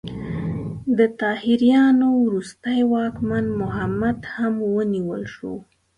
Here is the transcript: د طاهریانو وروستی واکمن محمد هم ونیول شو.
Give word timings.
د 0.97 0.99
طاهریانو 1.21 2.07
وروستی 2.25 2.79
واکمن 2.93 3.45
محمد 3.61 4.17
هم 4.35 4.53
ونیول 4.75 5.23
شو. 5.35 5.53